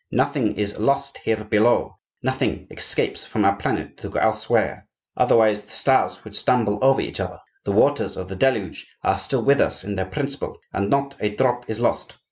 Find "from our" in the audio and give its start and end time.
3.23-3.55